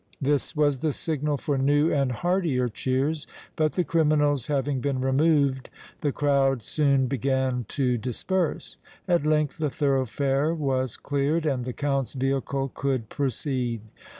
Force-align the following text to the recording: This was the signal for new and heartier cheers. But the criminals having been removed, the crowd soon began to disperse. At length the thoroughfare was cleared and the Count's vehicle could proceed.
This 0.19 0.55
was 0.55 0.79
the 0.79 0.93
signal 0.93 1.37
for 1.37 1.59
new 1.59 1.93
and 1.93 2.11
heartier 2.11 2.67
cheers. 2.69 3.27
But 3.55 3.73
the 3.73 3.83
criminals 3.83 4.47
having 4.47 4.81
been 4.81 4.99
removed, 4.99 5.69
the 5.99 6.11
crowd 6.11 6.63
soon 6.63 7.05
began 7.05 7.65
to 7.67 7.99
disperse. 7.99 8.77
At 9.07 9.27
length 9.27 9.59
the 9.59 9.69
thoroughfare 9.69 10.55
was 10.55 10.97
cleared 10.97 11.45
and 11.45 11.65
the 11.65 11.73
Count's 11.73 12.13
vehicle 12.13 12.71
could 12.73 13.09
proceed. 13.09 13.81